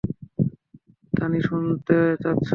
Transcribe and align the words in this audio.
তানি, 1.13 1.39
শুনতে 1.41 1.97
পাচ্ছ? 2.23 2.49